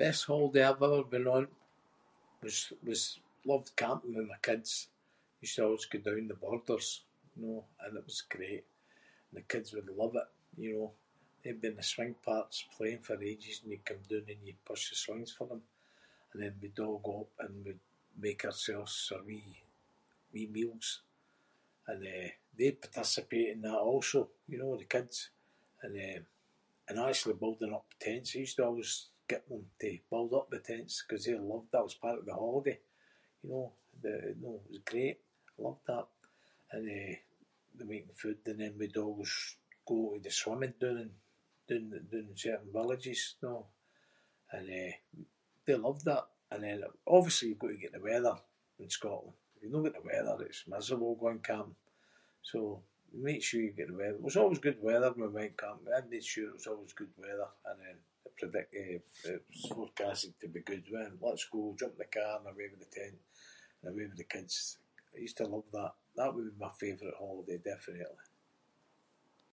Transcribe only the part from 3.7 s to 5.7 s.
camping with my kids. Used to